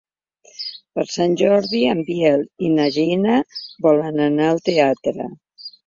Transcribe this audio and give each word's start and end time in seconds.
Per 0.99 1.05
Sant 1.15 1.35
Jordi 1.41 1.83
en 1.91 2.01
Biel 2.09 2.43
i 2.69 2.73
na 2.81 2.89
Gina 2.99 3.39
volen 3.87 4.21
anar 4.33 4.53
al 4.55 4.63
teatre. 4.73 5.35